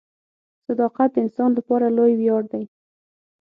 •صداقت 0.65 1.09
د 1.13 1.17
انسان 1.23 1.49
لپاره 1.57 1.85
لوی 1.97 2.13
ویاړ 2.19 2.43
دی. 2.51 2.63